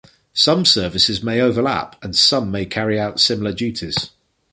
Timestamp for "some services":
0.33-1.21